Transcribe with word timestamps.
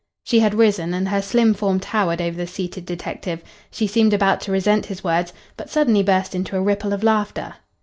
She 0.23 0.39
had 0.39 0.55
risen, 0.55 0.95
and 0.95 1.09
her 1.09 1.21
slim 1.21 1.53
form 1.53 1.79
towered 1.79 2.23
over 2.23 2.35
the 2.35 2.47
seated 2.47 2.87
detective. 2.87 3.43
She 3.69 3.85
seemed 3.85 4.13
about 4.15 4.41
to 4.41 4.51
resent 4.51 4.87
his 4.87 5.03
words, 5.03 5.31
but 5.55 5.69
suddenly 5.69 6.01
burst 6.01 6.33
into 6.33 6.57
a 6.57 6.61
ripple 6.63 6.91
of 6.91 7.03
laughter. 7.03 7.53